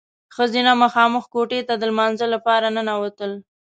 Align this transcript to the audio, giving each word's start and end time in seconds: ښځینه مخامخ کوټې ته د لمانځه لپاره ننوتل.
ښځینه 0.35 0.71
مخامخ 0.83 1.23
کوټې 1.33 1.61
ته 1.67 1.73
د 1.77 1.83
لمانځه 1.91 2.27
لپاره 2.33 2.67
ننوتل. 2.75 3.31